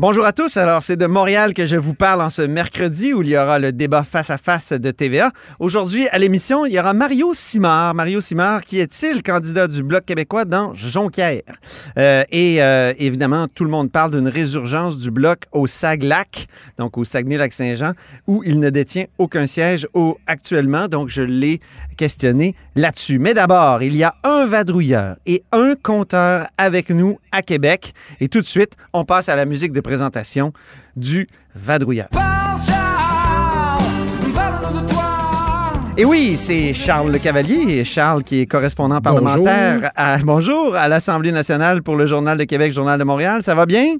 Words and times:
Bonjour 0.00 0.24
à 0.24 0.32
tous. 0.32 0.56
Alors, 0.56 0.84
c'est 0.84 0.96
de 0.96 1.06
Montréal 1.06 1.54
que 1.54 1.66
je 1.66 1.74
vous 1.74 1.92
parle 1.92 2.22
en 2.22 2.30
ce 2.30 2.42
mercredi 2.42 3.12
où 3.12 3.22
il 3.22 3.30
y 3.30 3.36
aura 3.36 3.58
le 3.58 3.72
débat 3.72 4.04
face 4.04 4.30
à 4.30 4.38
face 4.38 4.72
de 4.72 4.92
TVA. 4.92 5.32
Aujourd'hui, 5.58 6.06
à 6.10 6.18
l'émission, 6.18 6.64
il 6.64 6.72
y 6.72 6.78
aura 6.78 6.94
Mario 6.94 7.32
Simard. 7.34 7.96
Mario 7.96 8.20
Simard, 8.20 8.64
qui 8.64 8.78
est-il 8.78 9.24
candidat 9.24 9.66
du 9.66 9.82
Bloc 9.82 10.04
québécois 10.04 10.44
dans 10.44 10.72
Jonquière? 10.72 11.42
Euh, 11.98 12.22
et 12.30 12.62
euh, 12.62 12.94
évidemment, 12.96 13.48
tout 13.52 13.64
le 13.64 13.70
monde 13.70 13.90
parle 13.90 14.12
d'une 14.12 14.28
résurgence 14.28 14.98
du 14.98 15.10
Bloc 15.10 15.46
au 15.50 15.66
Saglac, 15.66 16.46
donc 16.78 16.96
au 16.96 17.04
Saguenay-Lac-Saint-Jean, 17.04 17.94
où 18.28 18.44
il 18.46 18.60
ne 18.60 18.70
détient 18.70 19.06
aucun 19.18 19.48
siège 19.48 19.88
au, 19.94 20.16
actuellement. 20.28 20.86
Donc, 20.86 21.08
je 21.08 21.22
l'ai 21.22 21.60
questionné 21.98 22.54
là-dessus. 22.74 23.18
Mais 23.18 23.34
d'abord, 23.34 23.82
il 23.82 23.94
y 23.94 24.04
a 24.04 24.14
un 24.24 24.46
vadrouilleur 24.46 25.16
et 25.26 25.42
un 25.52 25.74
compteur 25.74 26.46
avec 26.56 26.88
nous 26.88 27.18
à 27.32 27.42
Québec. 27.42 27.92
Et 28.20 28.28
tout 28.28 28.40
de 28.40 28.46
suite, 28.46 28.72
on 28.94 29.04
passe 29.04 29.28
à 29.28 29.36
la 29.36 29.44
musique 29.44 29.72
de 29.72 29.82
présentation 29.82 30.54
du 30.96 31.28
vadrouilleur. 31.54 32.08
Et 35.98 36.04
oui, 36.04 36.36
c'est 36.36 36.72
Charles 36.72 37.10
Le 37.10 37.18
Cavalier. 37.18 37.82
Charles 37.82 38.22
qui 38.22 38.40
est 38.40 38.46
correspondant 38.46 39.00
parlementaire 39.00 39.90
à, 39.96 40.18
bonjour, 40.24 40.76
à 40.76 40.86
l'Assemblée 40.86 41.32
nationale 41.32 41.82
pour 41.82 41.96
le 41.96 42.06
Journal 42.06 42.38
de 42.38 42.44
Québec, 42.44 42.72
Journal 42.72 43.00
de 43.00 43.04
Montréal. 43.04 43.42
Ça 43.42 43.56
va 43.56 43.66
bien? 43.66 43.96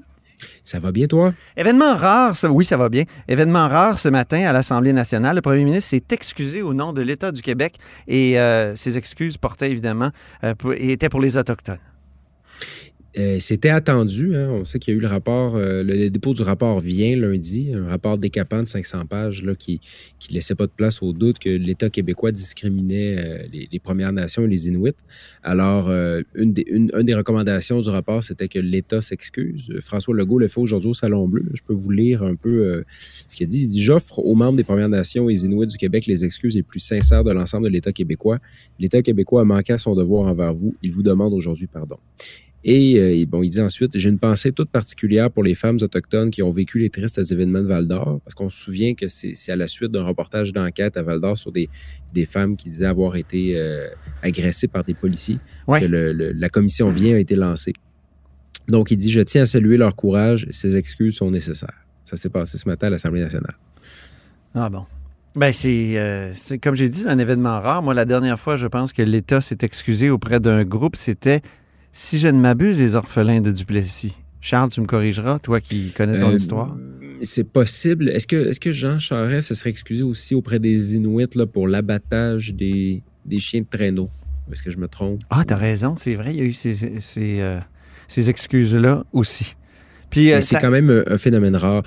Ça 0.63 0.79
va 0.79 0.91
bien, 0.91 1.07
toi? 1.07 1.33
Événement 1.57 1.95
rare, 1.97 2.33
oui, 2.49 2.63
ça 2.63 2.77
va 2.77 2.87
bien. 2.89 3.03
Événement 3.27 3.67
rare 3.67 3.99
ce 3.99 4.07
matin 4.09 4.41
à 4.47 4.53
l'Assemblée 4.53 4.93
nationale. 4.93 5.35
Le 5.35 5.41
premier 5.41 5.63
ministre 5.65 5.89
s'est 5.89 6.03
excusé 6.11 6.61
au 6.61 6.73
nom 6.73 6.93
de 6.93 7.01
l'État 7.01 7.31
du 7.31 7.41
Québec 7.41 7.75
et 8.07 8.39
euh, 8.39 8.75
ses 8.75 8.97
excuses 8.97 9.37
portaient 9.37 9.69
évidemment, 9.71 10.11
euh, 10.43 10.55
pour- 10.55 10.73
étaient 10.73 11.09
pour 11.09 11.19
les 11.21 11.35
Autochtones. 11.37 11.79
Euh, 13.17 13.37
C'était 13.39 13.69
attendu. 13.69 14.35
hein. 14.35 14.49
On 14.51 14.65
sait 14.65 14.77
qu'il 14.77 14.93
y 14.93 14.95
a 14.95 14.97
eu 14.97 15.01
le 15.01 15.07
rapport, 15.07 15.55
euh, 15.55 15.81
le 15.83 16.09
dépôt 16.09 16.33
du 16.33 16.43
rapport 16.43 16.79
vient 16.79 17.15
lundi, 17.15 17.71
un 17.73 17.87
rapport 17.87 18.17
décapant 18.19 18.61
de 18.61 18.67
500 18.67 19.05
pages 19.07 19.43
là, 19.43 19.55
qui 19.55 19.79
qui 20.19 20.33
laissait 20.33 20.53
pas 20.55 20.67
de 20.67 20.71
place 20.71 21.01
au 21.01 21.11
doute 21.11 21.39
que 21.39 21.49
l'État 21.49 21.89
québécois 21.89 22.31
discriminait 22.31 23.15
euh, 23.17 23.39
les, 23.51 23.79
Premières 23.79 24.11
Nations 24.13 24.43
et 24.43 24.47
les 24.47 24.67
Inuits. 24.67 24.91
Alors, 25.41 25.89
une, 26.35 26.53
des, 26.53 26.65
une, 26.67 26.87
des 26.87 27.13
recommandations 27.15 27.79
du 27.79 27.89
rapport, 27.89 28.21
c'était 28.21 28.49
que 28.49 28.59
l'État 28.59 29.01
s'excuse. 29.01 29.73
François 29.79 30.13
Legault 30.13 30.37
le 30.37 30.47
fait 30.47 30.59
aujourd'hui 30.59 30.89
au 30.89 30.93
Salon 30.93 31.27
Bleu. 31.27 31.45
Je 31.53 31.61
peux 31.65 31.73
vous 31.73 31.89
lire 31.89 32.21
un 32.23 32.35
peu 32.35 32.83
ce 33.27 33.35
qu'il 33.35 33.47
dit. 33.47 33.61
Il 33.61 33.67
dit 33.67 33.81
J'offre 33.81 34.19
aux 34.19 34.35
membres 34.35 34.57
des 34.57 34.65
Premières 34.65 34.89
Nations 34.89 35.29
et 35.29 35.33
les 35.33 35.45
Inuits 35.45 35.65
du 35.65 35.77
Québec 35.77 36.05
les 36.05 36.25
excuses 36.25 36.55
les 36.55 36.63
plus 36.63 36.79
sincères 36.81 37.23
de 37.23 37.31
l'ensemble 37.31 37.65
de 37.65 37.71
l'État 37.71 37.93
québécois. 37.93 38.39
L'État 38.79 39.01
québécois 39.01 39.41
a 39.41 39.45
manqué 39.45 39.73
à 39.73 39.77
son 39.77 39.95
devoir 39.95 40.27
envers 40.27 40.53
vous. 40.53 40.75
Il 40.83 40.91
vous 40.91 41.03
demande 41.03 41.33
aujourd'hui 41.33 41.67
pardon. 41.67 41.97
Et 42.65 42.99
euh, 42.99 43.25
bon, 43.25 43.41
il 43.41 43.49
dit 43.49 43.61
ensuite, 43.61 43.97
j'ai 43.97 44.09
une 44.09 44.19
pensée 44.19 44.51
toute 44.51 44.69
particulière 44.69 45.31
pour 45.31 45.43
les 45.43 45.55
femmes 45.55 45.77
autochtones 45.81 46.29
qui 46.29 46.41
ont 46.43 46.49
vécu 46.49 46.77
les 46.79 46.89
tristes 46.89 47.19
événements 47.31 47.61
de 47.61 47.67
Val 47.67 47.87
d'Or, 47.87 48.19
parce 48.25 48.35
qu'on 48.35 48.49
se 48.49 48.57
souvient 48.59 48.95
que 48.95 49.07
c'est 49.07 49.33
à 49.51 49.55
la 49.55 49.67
suite 49.67 49.91
d'un 49.91 50.03
reportage 50.03 50.51
d'enquête 50.51 50.97
à 50.97 51.03
Val 51.03 51.21
d'Or 51.21 51.37
sur 51.37 51.53
des, 51.53 51.69
des 52.13 52.25
femmes 52.25 52.57
qui 52.57 52.67
disaient 52.69 52.85
avoir 52.85 53.15
été 53.15 53.53
euh, 53.55 53.87
agressées 54.21 54.67
par 54.67 54.83
des 54.83 54.93
policiers, 54.93 55.39
Ouais. 55.67 55.79
que 55.79 55.85
le- 55.85 56.11
le- 56.11 56.33
la 56.33 56.49
commission 56.49 56.89
vient 56.89 57.15
a 57.15 57.19
été 57.19 57.35
lancée. 57.35 57.71
Donc, 58.67 58.91
il 58.91 58.97
dit, 58.97 59.09
je 59.09 59.21
tiens 59.21 59.43
à 59.43 59.45
saluer 59.45 59.77
leur 59.77 59.95
courage, 59.95 60.45
ces 60.51 60.75
excuses 60.75 61.15
sont 61.15 61.31
nécessaires. 61.31 61.85
Ça 62.03 62.17
s'est 62.17 62.29
passé 62.29 62.57
ce 62.57 62.67
matin 62.67 62.87
à 62.87 62.89
l'Assemblée 62.89 63.21
nationale. 63.21 63.55
Ah 64.53 64.69
bon. 64.69 64.85
Ben 65.35 65.53
c'est, 65.53 65.97
euh, 65.97 66.33
c'est- 66.33 66.57
comme 66.57 66.75
j'ai 66.75 66.89
dit, 66.89 66.99
c'est 66.99 67.07
un 67.07 67.19
événement 67.19 67.61
rare. 67.61 67.81
Moi, 67.83 67.93
la 67.93 68.05
dernière 68.05 68.37
fois, 68.39 68.57
je 68.57 68.67
pense 68.67 68.91
que 68.93 69.01
l'État 69.01 69.41
s'est 69.41 69.59
excusé 69.61 70.09
auprès 70.09 70.39
d'un 70.39 70.63
groupe, 70.65 70.95
c'était, 70.95 71.41
si 72.01 72.17
je 72.17 72.29
ne 72.29 72.39
m'abuse, 72.39 72.79
les 72.79 72.95
orphelins 72.95 73.41
de 73.41 73.51
Duplessis. 73.51 74.13
Charles, 74.39 74.71
tu 74.71 74.79
me 74.79 74.85
corrigeras, 74.85 75.37
toi 75.39 75.59
qui 75.59 75.91
connais 75.91 76.17
ton 76.17 76.29
Euh, 76.29 76.35
histoire. 76.35 76.77
C'est 77.21 77.43
possible. 77.43 78.07
Est-ce 78.07 78.25
que, 78.25 78.37
est 78.51 78.57
que 78.57 78.71
Jean 78.71 78.99
Charest 78.99 79.49
se 79.49 79.55
serait 79.55 79.69
excusé 79.71 80.01
aussi 80.03 80.33
auprès 80.33 80.59
des 80.59 80.95
Inuits 80.95 81.25
là, 81.35 81.45
pour 81.45 81.67
l'abattage 81.67 82.53
des, 82.55 83.03
des 83.25 83.39
chiens 83.41 83.59
de 83.59 83.65
traîneau? 83.69 84.09
Est-ce 84.49 84.63
que 84.63 84.71
je 84.71 84.77
me 84.77 84.87
trompe? 84.87 85.19
Ah, 85.29 85.43
t'as 85.45 85.57
raison, 85.57 85.95
c'est 85.97 86.15
vrai, 86.15 86.33
il 86.33 86.37
y 86.37 86.41
a 86.41 86.45
eu 86.45 86.53
ces, 86.53 86.73
ces, 86.73 87.01
ces, 87.01 87.41
euh, 87.41 87.59
ces 88.07 88.29
excuses-là 88.29 89.03
aussi. 89.11 89.55
Puis, 90.09 90.31
euh, 90.31 90.39
c'est 90.39 90.55
ça- 90.55 90.61
quand 90.61 90.71
même 90.71 90.89
un, 90.89 91.03
un 91.05 91.17
phénomène 91.17 91.57
rare. 91.57 91.83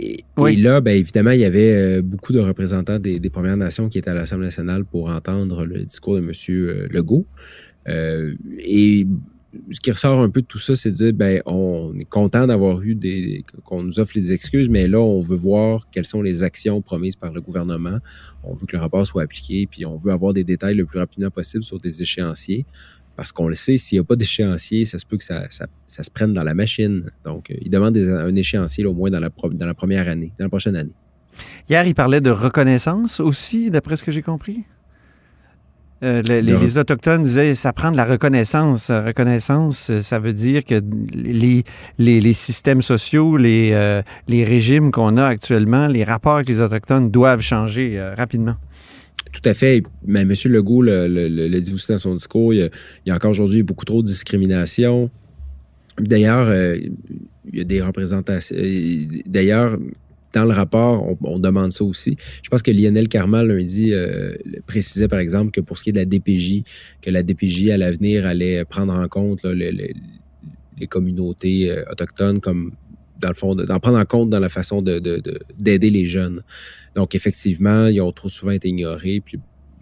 Et, 0.00 0.24
Oui. 0.36 0.54
et 0.54 0.56
là, 0.56 0.80
ben, 0.80 0.96
évidemment, 0.98 1.30
il 1.30 1.38
y 1.40 1.44
avait 1.44 1.72
euh, 1.98 2.02
beaucoup 2.02 2.32
de 2.32 2.40
représentants 2.40 2.98
des, 2.98 3.20
des 3.20 3.30
Premières 3.30 3.56
Nations 3.56 3.88
qui 3.88 3.98
étaient 3.98 4.10
à 4.10 4.14
l'Assemblée 4.14 4.46
nationale 4.46 4.84
pour 4.84 5.08
entendre 5.10 5.64
le 5.64 5.84
discours 5.84 6.16
de 6.16 6.20
M. 6.22 6.32
Legault. 6.90 7.24
Euh, 7.86 8.34
et 8.58 9.06
ce 9.70 9.80
qui 9.80 9.90
ressort 9.90 10.20
un 10.20 10.30
peu 10.30 10.42
de 10.42 10.46
tout 10.46 10.58
ça, 10.58 10.76
c'est 10.76 10.90
de 10.90 10.96
dire, 10.96 11.12
ben, 11.12 11.40
on 11.46 11.94
est 11.98 12.04
content 12.04 12.46
d'avoir 12.46 12.82
eu 12.82 12.94
des, 12.94 13.44
qu'on 13.64 13.82
nous 13.82 13.98
offre 13.98 14.14
des 14.14 14.32
excuses, 14.32 14.68
mais 14.68 14.88
là, 14.88 15.00
on 15.00 15.20
veut 15.20 15.36
voir 15.36 15.88
quelles 15.90 16.06
sont 16.06 16.22
les 16.22 16.42
actions 16.42 16.80
promises 16.82 17.16
par 17.16 17.32
le 17.32 17.40
gouvernement. 17.40 17.98
On 18.42 18.54
veut 18.54 18.66
que 18.66 18.76
le 18.76 18.82
rapport 18.82 19.06
soit 19.06 19.22
appliqué, 19.22 19.66
puis 19.66 19.86
on 19.86 19.96
veut 19.96 20.12
avoir 20.12 20.32
des 20.32 20.44
détails 20.44 20.74
le 20.74 20.84
plus 20.84 20.98
rapidement 20.98 21.30
possible 21.30 21.64
sur 21.64 21.78
des 21.78 22.02
échéanciers. 22.02 22.66
Parce 23.16 23.30
qu'on 23.30 23.46
le 23.46 23.54
sait, 23.54 23.78
s'il 23.78 23.96
n'y 23.96 24.00
a 24.00 24.04
pas 24.04 24.16
d'échéancier, 24.16 24.84
ça 24.84 24.98
se 24.98 25.06
peut 25.06 25.16
que 25.16 25.22
ça, 25.22 25.44
ça, 25.50 26.02
se 26.02 26.10
prenne 26.10 26.34
dans 26.34 26.42
la 26.42 26.54
machine. 26.54 27.08
Donc, 27.24 27.50
euh, 27.50 27.54
il 27.62 27.70
demande 27.70 27.96
un 27.96 28.34
échéancier 28.34 28.84
au 28.86 28.92
moins 28.92 29.10
dans 29.10 29.20
la 29.20 29.74
première 29.74 30.08
année, 30.08 30.32
dans 30.38 30.46
la 30.46 30.48
prochaine 30.48 30.74
année. 30.74 30.94
Hier, 31.68 31.86
il 31.86 31.94
parlait 31.94 32.20
de 32.20 32.30
reconnaissance 32.30 33.20
aussi, 33.20 33.70
d'après 33.70 33.96
ce 33.96 34.04
que 34.04 34.10
j'ai 34.10 34.22
compris. 34.22 34.64
Euh, 36.04 36.22
le- 36.28 36.40
les, 36.40 36.76
Autochtones 36.78 37.22
disaient 37.22 37.54
ça 37.54 37.72
prend 37.72 37.90
de 37.90 37.96
la 37.96 38.04
reconnaissance. 38.04 38.88
La 38.90 39.02
Reconnaissance, 39.02 39.88
euh, 39.90 40.02
ça 40.02 40.18
veut 40.18 40.32
dire 40.34 40.62
que 40.64 40.80
les, 41.14 41.64
les, 41.98 42.20
les 42.20 42.32
systèmes 42.34 42.82
sociaux, 42.82 43.36
les, 43.36 43.70
euh, 43.72 44.02
les 44.28 44.44
régimes 44.44 44.90
qu'on 44.90 45.16
a 45.16 45.24
actuellement, 45.24 45.86
les 45.86 46.04
rapports 46.04 46.36
avec 46.36 46.48
les 46.48 46.60
Autochtones 46.60 47.10
doivent 47.10 47.40
changer 47.40 47.98
euh, 47.98 48.14
rapidement. 48.14 48.56
Tout 49.32 49.48
à 49.48 49.54
fait. 49.54 49.82
Mais 50.06 50.22
M. 50.22 50.32
Legault 50.46 50.82
le, 50.82 51.08
le- 51.08 51.28
le- 51.28 51.48
le 51.48 51.60
dit 51.60 51.72
aussi 51.72 51.90
dans 51.90 51.98
son 51.98 52.14
discours. 52.14 52.52
Il 52.54 52.60
y 52.60 52.62
a, 52.62 52.66
il 53.04 53.08
y 53.08 53.12
a 53.12 53.14
encore 53.14 53.30
aujourd'hui 53.30 53.62
beaucoup 53.62 53.84
trop 53.84 54.02
de 54.02 54.06
discrimination. 54.06 55.10
D'ailleurs, 55.98 56.46
euh, 56.48 56.76
il 57.52 57.58
y 57.58 57.60
a 57.60 57.64
des 57.64 57.80
représentations. 57.80 58.54
euh, 58.58 59.06
D'ailleurs, 59.26 59.78
dans 60.34 60.44
le 60.44 60.52
rapport, 60.52 61.16
on, 61.22 61.38
demande 61.38 61.70
ça 61.72 61.84
aussi. 61.84 62.16
Je 62.42 62.48
pense 62.50 62.62
que 62.62 62.70
Lionel 62.72 63.08
Carmal 63.08 63.46
lundi 63.48 63.92
euh, 63.92 64.34
précisait, 64.66 65.08
par 65.08 65.20
exemple, 65.20 65.52
que 65.52 65.60
pour 65.60 65.78
ce 65.78 65.84
qui 65.84 65.90
est 65.90 65.92
de 65.92 65.98
la 65.98 66.04
DPJ, 66.04 66.64
que 67.00 67.10
la 67.10 67.22
DPJ 67.22 67.70
à 67.70 67.78
l'avenir 67.78 68.26
allait 68.26 68.64
prendre 68.64 68.92
en 68.92 69.06
compte 69.08 69.44
les 69.44 70.86
communautés 70.88 71.70
euh, 71.70 71.84
autochtones 71.90 72.40
comme 72.40 72.72
dans 73.20 73.28
le 73.28 73.34
fond, 73.34 73.54
de- 73.54 73.64
d'en 73.64 73.78
prendre 73.78 73.98
en 73.98 74.04
compte 74.04 74.28
dans 74.28 74.40
la 74.40 74.48
façon 74.48 74.82
de- 74.82 74.98
de- 74.98 75.18
de- 75.18 75.38
d'aider 75.58 75.90
les 75.90 76.04
jeunes. 76.04 76.42
Donc, 76.94 77.14
effectivement, 77.14 77.86
ils 77.86 78.00
ont 78.00 78.12
trop 78.12 78.28
souvent 78.28 78.50
été 78.52 78.68
ignorés. 78.68 79.22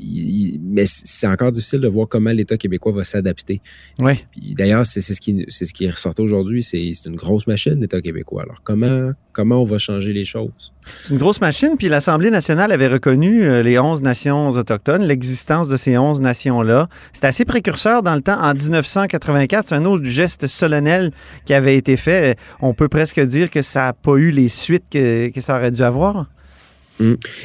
Il- 0.03 0.61
mais 0.65 0.85
c'est 0.87 1.27
encore 1.27 1.53
difficile 1.53 1.81
de 1.81 1.89
voir 1.89 2.09
comment 2.09 2.31
l'État 2.31 2.57
québécois 2.57 2.93
va 2.93 3.05
s'adapter. 3.05 3.61
Oui. 3.99 4.25
Puis 4.33 4.55
D'ailleurs, 4.55 4.87
c'est 4.87 5.01
c'est 5.01 5.15
ce 5.15 5.21
qui 5.21 5.45
c'est 5.49 5.65
ce 5.65 5.73
qui 5.73 5.85
est 5.85 5.91
ressorti 5.91 6.23
aujourd'hui. 6.23 6.63
C'est 6.63 6.93
c'est 6.95 7.09
une 7.09 7.17
grosse 7.17 7.47
machine, 7.47 7.81
l'État 7.81 8.01
québécois. 8.01 8.43
Alors, 8.43 8.61
comment, 8.65 9.13
comment 9.33 9.61
on 9.61 9.65
va 9.65 9.79
changer 9.79 10.13
les 10.13 10.25
choses? 10.25 10.73
C'est 11.05 11.13
une 11.13 11.19
grosse 11.19 11.41
machine. 11.41 11.77
Puis 11.79 11.89
l'Assemblée 11.89 12.31
nationale 12.31 12.73
avait 12.73 12.89
reconnu 12.89 13.45
euh, 13.45 13.63
les 13.63 13.79
11 13.79 14.03
nations 14.03 14.49
autochtones, 14.51 15.03
l'existence 15.03 15.69
de 15.69 15.77
ces 15.77 15.97
11 15.99 16.21
nations-là. 16.21 16.89
C'était 17.13 17.27
assez 17.29 17.45
précurseur 17.45 18.03
dans 18.03 18.15
le 18.15 18.21
temps. 18.23 18.41
En 18.41 18.55
1984, 18.55 19.67
c'est 19.69 19.75
un 19.75 19.85
autre 19.85 20.05
geste 20.05 20.47
solennel 20.47 21.13
qui 21.45 21.55
avait 21.55 21.77
été 21.77 21.97
fait. 21.97 22.37
On 22.61 22.75
peut 22.75 22.89
presque 22.89 23.21
dire 23.21 23.51
que 23.51 23.63
ça 23.63 23.81
n'a 23.83 23.93
pas 23.93 24.17
eu 24.17 24.31
les 24.31 24.49
suites 24.49 24.85
que, 24.91 25.29
que 25.29 25.41
ça 25.41 25.57
aurait 25.57 25.71
dû 25.71 25.83
avoir. 25.83 26.29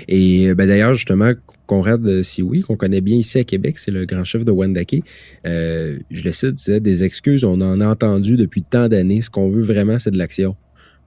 Et 0.08 0.54
ben, 0.54 0.68
d'ailleurs, 0.68 0.94
justement, 0.94 1.32
Conrad 1.66 2.22
Sioui, 2.22 2.62
qu'on 2.62 2.76
connaît 2.76 3.02
bien 3.02 3.18
ici 3.18 3.40
à 3.40 3.44
Québec, 3.44 3.78
c'est 3.78 3.92
le 3.92 4.06
grand 4.06 4.24
chef 4.24 4.46
de 4.46 4.52
Wendake. 4.52 5.02
Euh, 5.46 5.98
je 6.12 6.24
le 6.24 6.32
cite, 6.32 6.54
disait 6.54 6.80
des 6.80 7.04
excuses, 7.04 7.44
on 7.44 7.60
en 7.62 7.82
a 7.82 7.88
entendu 7.88 8.38
depuis 8.38 8.62
tant 8.64 8.88
d'années. 8.88 9.22
Ce 9.22 9.30
qu'on 9.30 9.50
veut 9.50 9.64
vraiment, 9.64 9.98
c'est 10.00 10.12
de 10.12 10.18
l'action. 10.18 10.56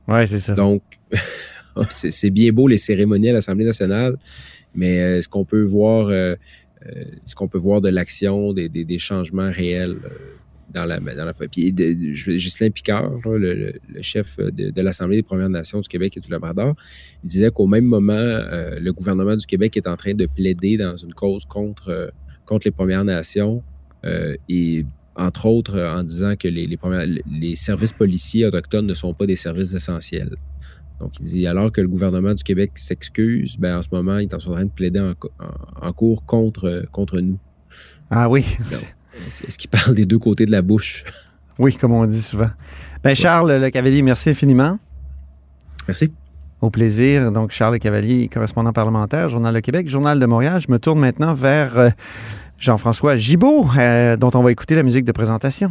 Oui, 0.09 0.27
c'est 0.27 0.41
ça. 0.41 0.55
Donc, 0.55 0.83
c'est 1.91 2.31
bien 2.31 2.51
beau 2.53 2.67
les 2.67 2.77
cérémonies 2.79 3.29
à 3.31 3.33
l'Assemblée 3.35 3.65
nationale, 3.65 4.17
mais 4.75 5.01
euh, 5.01 5.19
est-ce 5.19 5.29
qu'on 5.29 5.45
peut 5.45 5.63
voir, 5.63 6.09
euh, 6.09 6.35
euh, 6.87 6.91
est-ce 7.25 7.35
qu'on 7.35 7.49
peut 7.49 7.59
voir 7.59 7.81
de 7.81 7.89
l'action, 7.89 8.53
des, 8.53 8.69
des- 8.69 8.85
des 8.85 8.99
changements 8.99 9.51
réels? 9.51 9.97
Euh, 10.71 10.81
dans 10.81 10.85
la, 10.85 10.99
dans 11.01 11.25
la 11.25 11.33
Puis 11.35 11.73
de- 11.73 12.15
je- 12.15 12.33
Ghislain 12.33 12.71
Picard, 12.71 13.11
là, 13.25 13.39
le, 13.39 13.73
chef 14.03 14.37
de, 14.39 14.71
de 14.71 14.81
l'Assemblée 14.83 15.17
des 15.17 15.23
Premières 15.23 15.49
Nations 15.49 15.81
du 15.81 15.89
Québec 15.89 16.17
et 16.17 16.21
du 16.21 16.31
Labrador, 16.31 16.75
il 17.23 17.27
disait 17.29 17.51
qu'au 17.51 17.67
même 17.67 17.85
moment, 17.85 18.13
euh, 18.15 18.79
le 18.81 18.93
gouvernement 18.93 19.37
du 19.37 19.47
Québec 19.47 19.77
est 19.77 19.87
en 19.87 19.97
train 19.97 20.15
de 20.15 20.27
plaider 20.27 20.77
dans 20.77 20.97
une 20.97 21.15
cause 21.15 21.45
contre, 21.45 21.89
euh, 21.89 22.09
contre 22.47 22.67
les 22.67 22.71
Premières 22.73 23.05
Nations 23.05 23.63
euh, 24.05 24.37
et 24.49 24.87
entre 25.17 25.47
autres 25.47 25.75
euh, 25.77 25.93
en 25.93 26.03
disant 26.03 26.35
que 26.37 26.49
les, 26.49 26.67
les, 26.67 26.77
premières- 26.77 27.07
les 27.31 27.55
services 27.57 27.93
policiers 27.93 28.47
autochtones 28.47 28.87
ne 28.87 28.95
sont 28.95 29.13
pas 29.13 29.27
des 29.27 29.37
services 29.37 29.75
essentiels. 29.75 30.35
Donc, 31.01 31.19
il 31.19 31.25
dit, 31.25 31.47
alors 31.47 31.73
que 31.73 31.81
le 31.81 31.89
gouvernement 31.89 32.35
du 32.35 32.43
Québec 32.45 32.73
s'excuse, 32.75 33.57
ben, 33.59 33.79
en 33.79 33.83
ce 33.83 33.89
moment, 33.91 34.19
il 34.19 34.25
est 34.25 34.35
en 34.35 34.39
train 34.39 34.65
de 34.67 34.71
plaider 34.71 35.01
en- 35.01 35.15
en 35.81 35.93
cours 35.93 36.25
contre, 36.27 36.85
contre 36.93 37.21
nous. 37.21 37.39
Ah 38.11 38.29
oui. 38.29 38.45
Est-ce 39.27 39.59
qu'il 39.59 39.71
parle 39.71 39.95
des 39.95 40.07
deux 40.07 40.19
côtés 40.19 40.47
de 40.47 40.53
la 40.53 40.63
bouche? 40.63 41.05
Oui, 41.59 41.77
comme 41.77 41.93
on 41.93 42.07
dit 42.07 42.23
souvent. 42.23 42.49
Ben, 43.05 43.15
Charles 43.15 43.53
Le 43.53 43.69
Cavalier, 43.69 44.01
merci 44.01 44.31
infiniment. 44.31 44.79
Merci. 45.87 46.11
Au 46.63 46.71
plaisir. 46.71 47.31
Donc, 47.33 47.51
Charles 47.51 47.75
Le 47.75 47.79
Cavalier, 47.79 48.31
correspondant 48.33 48.73
parlementaire, 48.73 49.29
Journal 49.29 49.53
de 49.53 49.61
Québec, 49.61 49.87
Journal 49.87 50.19
de 50.19 50.25
Montréal. 50.25 50.59
Je 50.67 50.73
me 50.73 50.79
tourne 50.79 51.01
maintenant 51.01 51.35
vers 51.35 51.79
euh, 51.79 51.91
Jean-François 52.59 53.19
Gibault, 53.19 53.69
euh, 53.77 54.17
dont 54.17 54.31
on 54.33 54.43
va 54.43 54.53
écouter 54.53 54.75
la 54.75 54.83
musique 54.83 55.05
de 55.05 55.13
présentation. 55.13 55.71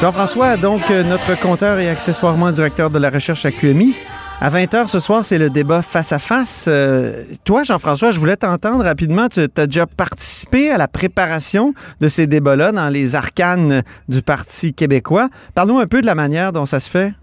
Jean-François, 0.00 0.56
donc 0.56 0.82
euh, 0.90 1.04
notre 1.04 1.38
compteur 1.38 1.78
et 1.78 1.88
accessoirement 1.88 2.50
directeur 2.50 2.90
de 2.90 2.98
la 2.98 3.08
recherche 3.08 3.46
à 3.46 3.52
QMI. 3.52 3.94
À 4.44 4.50
20h 4.50 4.88
ce 4.88 4.98
soir, 4.98 5.24
c'est 5.24 5.38
le 5.38 5.50
débat 5.50 5.82
face 5.82 6.10
à 6.10 6.18
face. 6.18 6.64
Euh, 6.66 7.22
toi, 7.44 7.62
Jean-François, 7.62 8.10
je 8.10 8.18
voulais 8.18 8.36
t'entendre 8.36 8.82
rapidement. 8.82 9.28
Tu 9.28 9.42
as 9.42 9.66
déjà 9.68 9.86
participé 9.86 10.68
à 10.68 10.78
la 10.78 10.88
préparation 10.88 11.74
de 12.00 12.08
ces 12.08 12.26
débats-là 12.26 12.72
dans 12.72 12.88
les 12.88 13.14
arcanes 13.14 13.84
du 14.08 14.20
Parti 14.20 14.74
québécois. 14.74 15.28
Parle-nous 15.54 15.78
un 15.78 15.86
peu 15.86 16.00
de 16.00 16.06
la 16.06 16.16
manière 16.16 16.52
dont 16.52 16.64
ça 16.64 16.80
se 16.80 16.90
fait. 16.90 17.14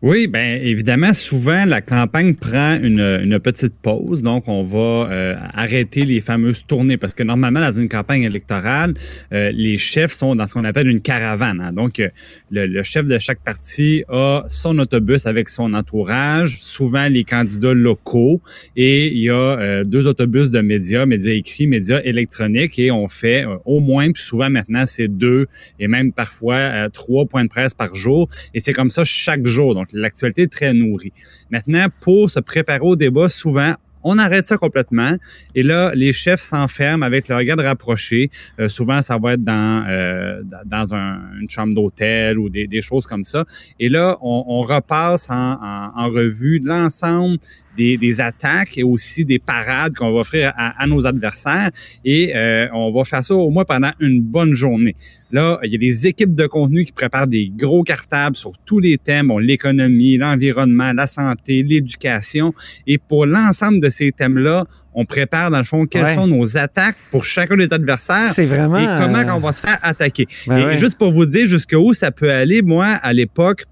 Oui, 0.00 0.28
bien 0.28 0.60
évidemment, 0.62 1.12
souvent 1.12 1.64
la 1.64 1.80
campagne 1.80 2.34
prend 2.34 2.78
une, 2.80 3.00
une 3.00 3.40
petite 3.40 3.74
pause, 3.82 4.22
donc 4.22 4.46
on 4.46 4.62
va 4.62 5.08
euh, 5.10 5.34
arrêter 5.54 6.04
les 6.04 6.20
fameuses 6.20 6.64
tournées 6.68 6.96
parce 6.96 7.14
que 7.14 7.24
normalement 7.24 7.60
dans 7.60 7.72
une 7.72 7.88
campagne 7.88 8.22
électorale, 8.22 8.94
euh, 9.32 9.50
les 9.52 9.76
chefs 9.76 10.12
sont 10.12 10.36
dans 10.36 10.46
ce 10.46 10.54
qu'on 10.54 10.64
appelle 10.64 10.86
une 10.86 11.00
caravane. 11.00 11.60
hein. 11.60 11.72
Donc 11.72 11.98
euh, 11.98 12.08
le, 12.52 12.66
le 12.66 12.82
chef 12.84 13.06
de 13.06 13.18
chaque 13.18 13.40
parti 13.42 14.04
a 14.08 14.44
son 14.48 14.78
autobus 14.78 15.26
avec 15.26 15.48
son 15.48 15.74
entourage, 15.74 16.58
souvent 16.60 17.08
les 17.08 17.24
candidats 17.24 17.74
locaux, 17.74 18.40
et 18.76 19.08
il 19.08 19.18
y 19.18 19.30
a 19.30 19.34
euh, 19.34 19.82
deux 19.82 20.06
autobus 20.06 20.48
de 20.50 20.60
médias, 20.60 21.06
médias 21.06 21.32
écrits, 21.32 21.66
médias 21.66 22.00
électroniques, 22.04 22.78
et 22.78 22.92
on 22.92 23.08
fait 23.08 23.44
euh, 23.44 23.56
au 23.64 23.80
moins, 23.80 24.12
puis 24.12 24.22
souvent 24.22 24.48
maintenant 24.48 24.84
c'est 24.86 25.08
deux 25.08 25.48
et 25.80 25.88
même 25.88 26.12
parfois 26.12 26.88
trois 26.90 27.26
points 27.26 27.42
de 27.42 27.48
presse 27.48 27.74
par 27.74 27.96
jour, 27.96 28.28
et 28.54 28.60
c'est 28.60 28.72
comme 28.72 28.92
ça 28.92 29.02
chaque 29.02 29.44
jour. 29.44 29.55
Donc 29.74 29.88
l'actualité 29.92 30.42
est 30.42 30.52
très 30.52 30.72
nourrie. 30.74 31.12
Maintenant, 31.50 31.86
pour 32.00 32.30
se 32.30 32.40
préparer 32.40 32.80
au 32.80 32.96
débat, 32.96 33.28
souvent 33.28 33.74
on 34.08 34.18
arrête 34.18 34.46
ça 34.46 34.56
complètement. 34.56 35.16
Et 35.56 35.64
là, 35.64 35.90
les 35.94 36.12
chefs 36.12 36.40
s'enferment 36.40 37.02
avec 37.04 37.26
le 37.26 37.34
regard 37.34 37.58
rapproché. 37.58 38.30
Euh, 38.60 38.68
souvent, 38.68 39.02
ça 39.02 39.18
va 39.18 39.32
être 39.32 39.42
dans, 39.42 39.84
euh, 39.88 40.42
dans 40.64 40.94
un- 40.94 41.18
une 41.40 41.50
chambre 41.50 41.74
d'hôtel 41.74 42.38
ou 42.38 42.48
des, 42.48 42.80
choses 42.82 43.04
comme 43.04 43.24
ça. 43.24 43.44
Et 43.80 43.88
là, 43.88 44.16
on, 44.20 44.60
repasse 44.62 45.28
en- 45.28 45.58
en 45.96 46.06
revue 46.08 46.60
l'ensemble 46.64 47.38
des, 47.76 47.96
des 47.96 48.20
attaques 48.20 48.76
et 48.78 48.82
aussi 48.82 49.24
des 49.24 49.38
parades 49.38 49.94
qu'on 49.94 50.12
va 50.12 50.20
offrir 50.20 50.52
à, 50.56 50.82
à 50.82 50.86
nos 50.86 51.06
adversaires. 51.06 51.70
Et 52.04 52.32
euh, 52.34 52.66
on 52.72 52.92
va 52.92 53.04
faire 53.04 53.24
ça 53.24 53.34
au 53.34 53.50
moins 53.50 53.64
pendant 53.64 53.90
une 54.00 54.20
bonne 54.20 54.54
journée. 54.54 54.94
Là, 55.32 55.58
il 55.64 55.72
y 55.72 55.74
a 55.74 55.78
des 55.78 56.06
équipes 56.06 56.36
de 56.36 56.46
contenu 56.46 56.84
qui 56.84 56.92
préparent 56.92 57.26
des 57.26 57.50
gros 57.54 57.82
cartables 57.82 58.36
sur 58.36 58.52
tous 58.64 58.78
les 58.78 58.96
thèmes, 58.96 59.28
bon, 59.28 59.38
l'économie, 59.38 60.16
l'environnement, 60.18 60.92
la 60.92 61.06
santé, 61.08 61.62
l'éducation. 61.64 62.54
Et 62.86 62.98
pour 62.98 63.26
l'ensemble 63.26 63.80
de 63.80 63.88
ces 63.90 64.12
thèmes-là, 64.12 64.64
on 64.94 65.04
prépare, 65.04 65.50
dans 65.50 65.58
le 65.58 65.64
fond, 65.64 65.84
quelles 65.84 66.04
Ouais. 66.04 66.14
sont 66.14 66.26
nos 66.28 66.56
attaques 66.56 66.96
pour 67.10 67.24
chacun 67.24 67.56
des 67.56 67.68
adversaires 67.70 68.30
C'est 68.32 68.46
vraiment. 68.46 68.78
et 68.78 68.86
comment 68.98 69.18
euh, 69.18 69.34
on 69.36 69.40
va 69.40 69.52
se 69.52 69.60
faire 69.60 69.78
attaquer. 69.82 70.26
ben 70.46 70.56
et 70.58 70.64
ouais. 70.64 70.76
juste 70.78 70.96
pour 70.96 71.10
vous 71.12 71.26
dire 71.26 71.46
jusqu'où 71.46 71.92
ça 71.92 72.10
peut 72.12 72.30
aller, 72.30 72.62
moi, 72.62 72.86
à 72.86 73.12
l'époque, 73.12 73.64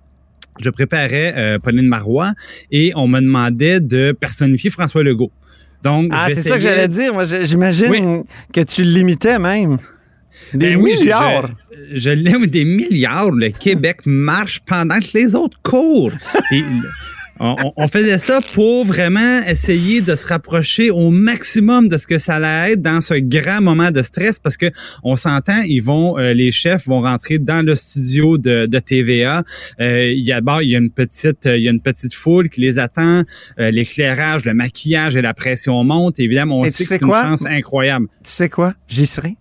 je 0.60 0.70
préparais 0.70 1.34
euh, 1.36 1.58
Pauline 1.58 1.86
Marois 1.88 2.32
et 2.70 2.92
on 2.96 3.06
me 3.08 3.20
demandait 3.20 3.80
de 3.80 4.12
personnifier 4.18 4.70
François 4.70 5.02
Legault. 5.02 5.32
Donc, 5.82 6.10
Ah, 6.14 6.26
c'est 6.30 6.42
ça 6.42 6.56
que 6.56 6.62
j'allais 6.62 6.88
dire. 6.88 7.12
Moi, 7.12 7.24
j'imagine 7.44 7.86
Oui. 7.90 8.22
que 8.52 8.60
tu 8.62 8.82
l'imitais 8.82 9.38
même. 9.38 9.78
Des 10.52 10.70
Ben 10.74 10.80
oui, 10.80 10.94
je- 10.96 11.02
milliards. 11.02 11.50
Je, 11.92 11.98
je 11.98 12.10
l'aime 12.10 12.46
des 12.46 12.64
milliards. 12.64 13.30
Le 13.30 13.50
Québec 13.50 13.98
marche 14.06 14.60
pendant 14.66 14.98
que 14.98 15.06
les 15.14 15.34
autres 15.34 15.58
courent. 15.62 16.12
Et 16.52 16.62
on, 17.40 17.88
faisait 17.88 18.18
ça 18.18 18.40
pour 18.52 18.84
vraiment 18.84 19.42
essayer 19.46 20.00
de 20.00 20.14
se 20.16 20.26
rapprocher 20.26 20.90
au 20.90 21.10
maximum 21.10 21.88
de 21.88 21.96
ce 21.96 22.06
que 22.06 22.18
ça 22.18 22.36
allait 22.36 22.72
être 22.72 22.82
dans 22.82 23.00
ce 23.00 23.14
grand 23.14 23.60
moment 23.60 23.90
de 23.90 24.02
stress 24.02 24.38
parce 24.38 24.56
que 24.56 24.70
on 25.02 25.16
s'entend, 25.16 25.62
ils 25.66 25.80
vont, 25.80 26.18
euh, 26.18 26.32
les 26.32 26.50
chefs 26.50 26.86
vont 26.86 27.02
rentrer 27.02 27.38
dans 27.38 27.64
le 27.64 27.74
studio 27.74 28.38
de, 28.38 28.66
de 28.66 28.78
TVA. 28.78 29.42
Euh, 29.80 30.12
il 30.12 30.24
y 30.24 30.32
a 30.32 30.40
il 30.62 30.68
y 30.68 30.76
a 30.76 30.78
une 30.78 30.90
petite, 30.90 31.46
euh, 31.46 31.56
il 31.56 31.64
y 31.64 31.68
a 31.68 31.70
une 31.70 31.80
petite 31.80 32.14
foule 32.14 32.48
qui 32.48 32.60
les 32.60 32.78
attend. 32.78 33.22
Euh, 33.58 33.70
L'éclairage, 33.70 34.44
le 34.44 34.54
maquillage 34.54 35.16
et 35.16 35.22
la 35.22 35.34
pression 35.34 35.82
montent. 35.84 36.20
Évidemment, 36.20 36.60
on 36.60 36.64
Et 36.64 36.70
sait 36.70 36.84
que 36.84 36.88
c'est 36.88 37.00
une 37.00 37.08
quoi? 37.08 37.22
chance 37.22 37.44
incroyable. 37.46 38.06
Tu 38.22 38.30
sais 38.30 38.48
quoi? 38.48 38.74
J'y 38.88 39.06
serai. 39.06 39.36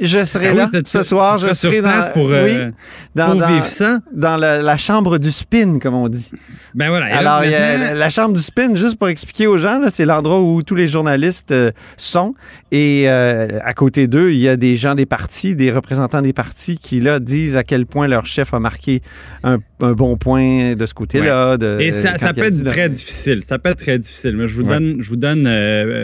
Je 0.00 0.24
serai 0.24 0.46
Ah 0.48 0.52
oui, 0.52 0.58
là 0.72 0.80
ce 0.86 1.02
soir. 1.02 1.38
Je 1.38 1.52
serai 1.52 1.80
place 1.82 2.06
dans, 2.06 2.12
pour, 2.12 2.30
euh, 2.32 2.44
oui, 2.44 2.72
dans, 3.14 3.36
pour 3.36 3.46
vivre 3.48 3.66
ça. 3.66 3.98
dans 4.14 4.36
la, 4.36 4.62
la 4.62 4.76
chambre 4.76 5.18
du 5.18 5.30
spin, 5.30 5.78
comme 5.78 5.94
on 5.94 6.08
dit. 6.08 6.30
Ben 6.74 6.88
voilà. 6.88 7.06
Alors, 7.16 7.44
il 7.44 7.50
y 7.50 7.54
a 7.54 7.60
maintenant- 7.78 7.98
la 7.98 8.08
chambre 8.10 8.34
du 8.34 8.40
spin, 8.42 8.74
juste 8.74 8.96
pour 8.98 9.08
expliquer 9.08 9.46
aux 9.46 9.58
gens, 9.58 9.80
c'est 9.90 10.04
l'endroit 10.06 10.40
où 10.40 10.62
tous 10.62 10.74
les 10.74 10.88
journalistes 10.88 11.52
euh, 11.52 11.70
sont. 11.96 12.34
Et 12.72 13.04
euh, 13.06 13.58
à 13.64 13.74
côté 13.74 14.06
d'eux, 14.06 14.30
il 14.32 14.38
y 14.38 14.48
a 14.48 14.56
des 14.56 14.76
gens 14.76 14.94
des 14.94 15.06
partis, 15.06 15.54
des 15.54 15.70
représentants 15.70 16.22
des 16.22 16.32
partis 16.32 16.78
qui, 16.78 17.00
là, 17.00 17.18
disent 17.20 17.56
à 17.56 17.64
quel 17.64 17.84
point 17.86 18.06
leur 18.06 18.24
chef 18.26 18.54
a 18.54 18.60
marqué 18.60 19.02
un, 19.42 19.58
un 19.80 19.92
bon 19.92 20.16
point 20.16 20.74
de 20.76 20.86
ce 20.86 20.94
côté-là. 20.94 21.56
Et 21.80 21.90
ça, 21.90 22.32
peut 22.32 22.44
être 22.44 22.62
là, 22.62 22.70
très 22.70 22.88
difficile. 22.88 23.42
Ça 23.44 23.58
peut 23.58 23.70
être 23.70 23.78
très 23.80 23.98
difficile. 23.98 24.36
Mais 24.36 24.48
je 24.48 24.54
vous 24.54 24.62
Ouais. 24.62 24.78
donne, 24.78 24.96
je 25.00 25.08
vous 25.08 25.16
donne 25.16 25.46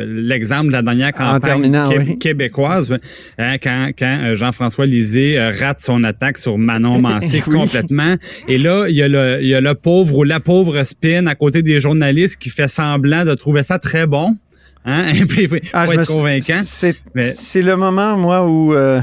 l'exemple 0.04 0.66
de 0.68 0.72
la 0.72 0.82
dernière 0.82 1.12
campagne 1.12 1.40
terminant, 1.40 1.88
qué- 1.88 1.98
oui. 1.98 2.18
québécoise. 2.18 2.96
Hein, 3.38 3.56
quand 3.62 3.85
quand 3.96 4.18
euh, 4.22 4.36
Jean-François 4.36 4.86
Lisée 4.86 5.38
euh, 5.38 5.52
rate 5.58 5.80
son 5.80 6.04
attaque 6.04 6.38
sur 6.38 6.58
Manon 6.58 7.00
Mancé 7.00 7.42
Oui. 7.46 7.54
complètement. 7.54 8.14
Et 8.48 8.58
là, 8.58 8.86
il 8.88 8.94
y, 8.96 9.02
a 9.02 9.08
le, 9.08 9.38
il 9.42 9.48
y 9.48 9.54
a 9.54 9.60
le 9.60 9.74
pauvre 9.74 10.16
ou 10.18 10.24
la 10.24 10.40
pauvre 10.40 10.82
spin 10.84 11.26
à 11.26 11.34
côté 11.34 11.62
des 11.62 11.80
journalistes 11.80 12.36
qui 12.36 12.50
fait 12.50 12.68
semblant 12.68 13.24
de 13.24 13.34
trouver 13.34 13.62
ça 13.62 13.78
très 13.78 14.06
bon. 14.06 14.36
Hein? 14.84 15.04
Ah, 15.72 15.86
je 15.86 15.92
être 15.92 15.98
me 15.98 16.04
suis- 16.04 16.14
convaincant. 16.14 16.60
C'est 16.64 16.96
Mais- 17.14 17.32
le 17.62 17.76
moment, 17.76 18.16
moi, 18.16 18.46
où 18.46 18.72
euh, 18.74 19.00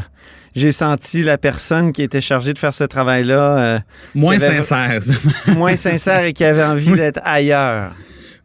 j'ai 0.55 0.71
senti 0.71 1.23
la 1.23 1.37
personne 1.37 1.91
qui 1.91 2.01
était 2.03 2.21
chargée 2.21 2.53
de 2.53 2.59
faire 2.59 2.73
ce 2.73 2.83
travail-là 2.85 3.57
euh, 3.57 3.79
Moins 4.15 4.39
sincère. 4.39 4.99
moins 5.57 5.75
sincère 5.75 6.23
et 6.23 6.33
qui 6.33 6.43
avait 6.45 6.63
envie 6.63 6.93
d'être 6.93 7.19
ailleurs. 7.23 7.93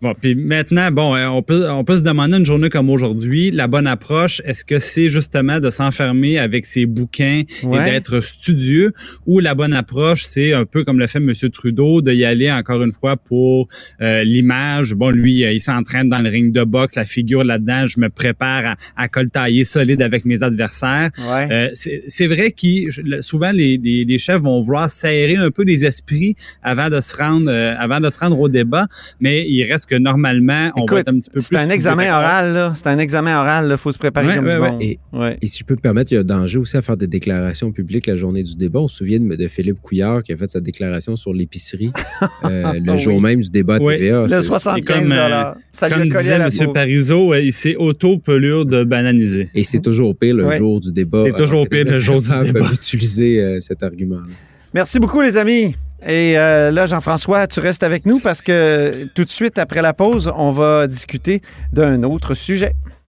Bon, 0.01 0.15
puis 0.15 0.35
maintenant, 0.37 0.91
bon, 0.93 1.17
euh, 1.17 1.27
on 1.27 1.43
peut, 1.43 1.69
on 1.69 1.83
peut 1.83 1.97
se 1.97 2.03
demander 2.03 2.37
une 2.39 2.47
journée 2.47 2.69
comme 2.71 2.89
aujourd'hui, 2.89 3.51
la 3.51 3.67
bonne 3.67 3.87
approche, 3.87 4.41
est-ce 4.45 4.65
que 4.65 4.79
c'est 4.79 5.09
justement 5.09 5.59
de 5.59 5.71
s'enfermer 5.71 6.39
avec 6.39 6.67
ses 6.67 6.87
bouquins 6.87 7.43
Ouais. 7.65 7.81
et 7.81 7.91
d'être 7.91 8.21
studieux, 8.21 8.93
ou 9.27 9.41
la 9.41 9.55
bonne 9.55 9.75
approche, 9.75 10.25
c'est 10.25 10.53
un 10.53 10.65
peu 10.65 10.85
comme 10.85 10.99
le 11.01 11.07
fait 11.09 11.19
M. 11.19 11.33
Trudeau, 11.53 12.01
de 12.01 12.13
y 12.13 12.25
aller 12.25 12.51
encore 12.51 12.83
une 12.83 12.93
fois 12.93 13.17
pour 13.17 13.69
euh, 14.01 14.23
l'image. 14.23 14.95
Bon, 14.95 15.11
lui, 15.11 15.45
euh, 15.45 15.53
il 15.53 15.61
s'entraîne 15.61 16.09
dans 16.09 16.21
le 16.21 16.29
ring 16.31 16.53
de 16.53 16.63
boxe, 16.63 16.95
la 16.95 17.05
figure 17.05 17.43
là-dedans, 17.43 17.87
je 17.89 17.99
me 17.99 18.09
prépare 18.09 18.65
à, 18.67 18.77
à 18.97 19.09
coltailler 19.09 19.65
solide 19.65 20.01
avec 20.03 20.25
mes 20.25 20.43
adversaires. 20.43 21.11
Ouais. 21.19 21.49
Euh, 21.51 21.69
c'est 21.75 22.05
c'est 22.07 22.27
vrai 22.29 22.53
que 22.53 23.21
souvent 23.21 23.51
les, 23.51 23.79
les, 23.83 24.05
les 24.05 24.19
chefs 24.19 24.41
vont 24.43 24.61
vouloir 24.61 24.89
serrer 24.91 25.37
un 25.37 25.51
peu 25.51 25.63
les 25.65 25.85
esprits 25.85 26.37
avant 26.63 26.89
de 26.89 27.01
se 27.01 27.17
rendre 27.17 27.51
euh, 27.51 27.75
avant 27.79 28.01
de 28.01 28.09
se 28.11 28.19
rendre 28.19 28.39
au 28.39 28.49
débat, 28.49 28.87
mais 29.21 29.45
il 29.49 29.65
reste 29.65 29.88
que 29.89 29.97
normalement 29.97 30.71
on 30.77 30.81
va 30.81 30.85
Écoute, 30.85 30.99
être 30.99 31.09
un 31.09 31.15
petit 31.19 31.31
peu 31.31 31.41
plus. 31.41 31.49
C'est 31.51 31.57
un 31.57 31.71
examen 31.71 32.09
oral, 32.11 32.53
là. 32.53 32.73
C'est 32.75 32.87
un 32.89 32.99
examen 32.99 33.37
oral, 33.41 33.69
là. 33.69 33.77
Faut 33.77 33.91
se 33.93 33.99
préparer 33.99 34.27
Ouais, 34.29 34.37
comme 34.37 34.45
ouais, 34.47 34.55
du 34.55 34.61
monde. 34.61 34.83
Et- 34.83 34.99
Ouais. 35.13 35.37
Et 35.43 35.47
si 35.47 35.59
je 35.61 35.65
peux 35.65 35.75
me 35.75 35.81
permettre, 35.81 36.13
il 36.13 36.17
y 36.17 36.19
a 36.19 36.23
danger 36.23 36.59
aussi 36.59 36.77
à 36.77 36.83
faire 36.83 36.97
des 36.97 37.07
déclarations 37.07 37.73
publiques 37.73 38.07
la 38.07 38.15
journée 38.15 38.43
du 38.43 38.55
débat. 38.57 38.81
On 38.81 38.89
se 38.89 38.99
souvient 38.99 39.19
de, 39.19 39.35
de 39.35 39.49
Philippe 39.49 39.81
Couillard 39.81 40.23
qui 40.23 40.33
a 40.33 40.37
fait 40.37 40.51
sa 40.51 40.61
déclaration 40.61 41.17
sur 41.17 41.33
l'épicerie 41.33 41.91
euh, 42.45 42.75
le 42.75 42.93
Oui. 42.93 42.99
jour 42.99 43.21
même 43.21 43.41
du 43.41 43.49
débat 43.51 43.77
à. 43.77 43.79
TVA. 43.79 44.23
Le 44.23 44.29
C'est- 44.29 44.43
75 44.43 44.85
comme, 44.85 45.13
euh, 45.13 45.53
Ça 45.73 45.89
lui 45.89 45.95
a 45.95 45.99
Comme 45.99 46.09
collé 46.11 46.31
à 46.31 46.39
la 46.39 46.49
M. 46.49 46.73
Parizeau, 46.73 47.33
euh, 47.33 47.41
il 47.41 47.53
s'est 47.53 47.77
auto-pelure 47.77 48.67
de 48.67 48.85
bananiser. 48.85 49.49
Et 49.55 49.65
c'est 49.65 49.81
toujours 49.81 50.15
pire 50.17 50.35
le 50.35 50.45
Ouais. 50.47 50.59
jour 50.59 50.81
du 50.81 50.93
débat. 50.93 51.25
C'est 51.27 51.33
toujours 51.43 51.67
pire 51.69 51.85
le 51.87 52.01
jour 52.01 52.21
du 52.21 52.29
débat. 52.53 52.67
utiliser 52.73 53.59
cet 53.61 53.83
argument-là. 53.83 54.27
Merci 54.75 55.01
beaucoup, 55.01 55.21
les 55.23 55.37
amis. 55.37 55.75
Et 56.07 56.39
euh, 56.39 56.71
là, 56.71 56.87
Jean-François, 56.87 57.47
tu 57.47 57.61
restes 57.61 57.83
avec 57.83 58.07
nous 58.07 58.21
parce 58.21 58.41
que 58.41 59.05
tout 59.15 59.25
de 59.25 59.31
suite 59.31 59.59
après 59.59 59.83
la 59.83 59.93
pause, 59.93 60.33
on 60.37 60.53
va 60.53 60.87
discuter 60.87 61.43
d'un 61.73 62.03
autre 62.05 62.35
sujet. 62.35 62.75